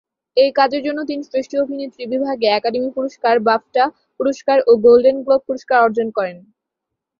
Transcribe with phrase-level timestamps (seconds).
[0.37, 3.83] এই কাজের জন্য তিনি শ্রেষ্ঠ অভিনেত্রী বিভাগে একাডেমি পুরস্কার, বাফটা
[4.19, 6.37] পুরস্কার ও গোল্ডেন গ্লোব পুরস্কার অর্জন করেন।